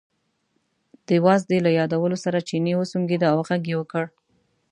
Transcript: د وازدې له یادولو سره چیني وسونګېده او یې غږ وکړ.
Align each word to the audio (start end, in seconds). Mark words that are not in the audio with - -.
د 1.07 1.09
وازدې 1.25 1.57
له 1.65 1.69
یادولو 1.79 2.17
سره 2.25 2.45
چیني 2.49 2.73
وسونګېده 2.77 3.27
او 3.33 3.39
یې 3.39 3.43
غږ 3.47 3.63
وکړ. 3.79 4.05